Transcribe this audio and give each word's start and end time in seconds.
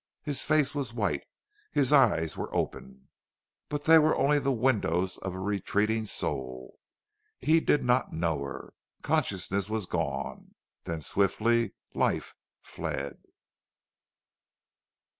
His 0.23 0.43
face 0.43 0.73
was 0.73 0.95
white 0.95 1.25
his 1.71 1.93
eyes 1.93 2.35
were 2.35 2.51
open. 2.55 3.09
But 3.69 3.83
they 3.83 3.99
were 3.99 4.17
only 4.17 4.39
the 4.39 4.51
windows 4.51 5.19
of 5.19 5.35
a 5.35 5.39
retreating 5.39 6.07
soul. 6.07 6.79
He 7.37 7.59
did 7.59 7.83
not 7.83 8.11
know 8.11 8.41
her. 8.43 8.73
Consciousness 9.03 9.69
was 9.69 9.85
gone. 9.85 10.55
Then 10.85 11.01
swiftly 11.01 11.73
life 11.93 12.33
fled. 12.63 13.19